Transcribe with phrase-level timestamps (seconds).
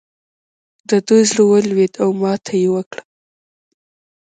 [0.89, 3.03] د دوی زړه ولوېد او ماته یې وکړه.